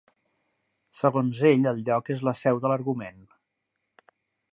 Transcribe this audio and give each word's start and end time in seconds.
Segons 1.01 1.41
ell 1.49 1.67
el 1.71 1.83
lloc 1.89 2.09
és 2.15 2.23
la 2.29 2.33
seu 2.39 2.63
de 2.65 2.71
l'argument. 2.73 3.21